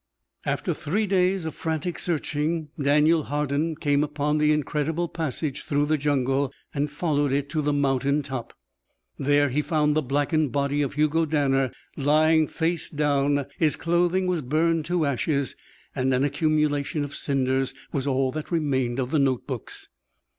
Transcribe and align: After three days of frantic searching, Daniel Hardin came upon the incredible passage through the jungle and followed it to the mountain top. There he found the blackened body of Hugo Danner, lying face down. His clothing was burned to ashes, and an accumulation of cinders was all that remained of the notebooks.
After 0.47 0.73
three 0.73 1.05
days 1.05 1.45
of 1.45 1.53
frantic 1.53 1.99
searching, 1.99 2.69
Daniel 2.81 3.25
Hardin 3.25 3.75
came 3.75 4.03
upon 4.03 4.39
the 4.39 4.51
incredible 4.51 5.07
passage 5.07 5.61
through 5.63 5.85
the 5.85 5.97
jungle 5.99 6.51
and 6.73 6.89
followed 6.89 7.31
it 7.31 7.49
to 7.49 7.61
the 7.61 7.71
mountain 7.71 8.23
top. 8.23 8.51
There 9.19 9.49
he 9.49 9.61
found 9.61 9.95
the 9.95 10.01
blackened 10.01 10.51
body 10.51 10.81
of 10.81 10.95
Hugo 10.95 11.25
Danner, 11.27 11.71
lying 11.95 12.47
face 12.47 12.89
down. 12.89 13.45
His 13.59 13.75
clothing 13.75 14.25
was 14.25 14.41
burned 14.41 14.85
to 14.85 15.05
ashes, 15.05 15.55
and 15.95 16.11
an 16.15 16.23
accumulation 16.23 17.03
of 17.03 17.13
cinders 17.13 17.75
was 17.93 18.07
all 18.07 18.31
that 18.31 18.49
remained 18.49 18.97
of 18.97 19.11
the 19.11 19.19
notebooks. 19.19 19.87